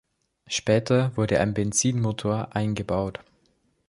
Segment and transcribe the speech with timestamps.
[0.47, 3.19] Später wurde ein Benzinmotor eingebaut.